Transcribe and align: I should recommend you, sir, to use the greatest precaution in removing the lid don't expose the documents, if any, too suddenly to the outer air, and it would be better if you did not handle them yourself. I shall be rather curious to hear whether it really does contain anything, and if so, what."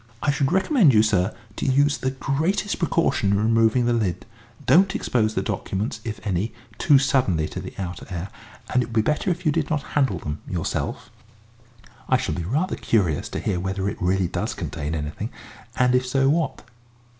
I 0.23 0.31
should 0.31 0.51
recommend 0.51 0.95
you, 0.95 1.03
sir, 1.03 1.31
to 1.57 1.65
use 1.67 1.99
the 1.99 2.09
greatest 2.09 2.79
precaution 2.79 3.33
in 3.33 3.37
removing 3.37 3.85
the 3.85 3.93
lid 3.93 4.25
don't 4.65 4.95
expose 4.95 5.35
the 5.35 5.43
documents, 5.43 6.01
if 6.03 6.19
any, 6.25 6.55
too 6.79 6.97
suddenly 6.97 7.47
to 7.49 7.61
the 7.61 7.75
outer 7.77 8.07
air, 8.09 8.29
and 8.73 8.81
it 8.81 8.87
would 8.87 8.93
be 8.95 9.01
better 9.03 9.29
if 9.29 9.45
you 9.45 9.51
did 9.51 9.69
not 9.69 9.83
handle 9.93 10.17
them 10.17 10.41
yourself. 10.49 11.11
I 12.09 12.17
shall 12.17 12.33
be 12.33 12.45
rather 12.45 12.75
curious 12.77 13.29
to 13.29 13.39
hear 13.39 13.59
whether 13.59 13.87
it 13.87 14.01
really 14.01 14.27
does 14.27 14.55
contain 14.55 14.95
anything, 14.95 15.29
and 15.75 15.93
if 15.93 16.07
so, 16.07 16.29
what." 16.29 16.63